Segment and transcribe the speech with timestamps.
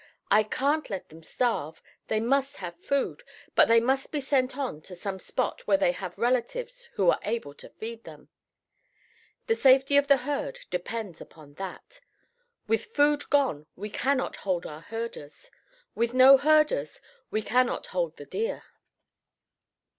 [0.31, 1.79] I can't let them starve.
[2.07, 3.21] They must have food,
[3.53, 7.19] but they must be sent on to some spot where they have relatives who are
[7.21, 8.29] able to feed them.
[9.45, 12.01] The safety of the herd depends upon that.
[12.67, 15.51] With food gone we cannot hold our herders.
[15.93, 16.99] With no herders
[17.29, 18.63] we cannot hold the deer.